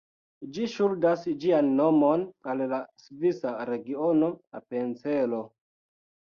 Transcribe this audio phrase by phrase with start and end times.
[0.53, 5.47] Ĝi ŝuldas ĝian nomon al la svisa regiono Apencelo.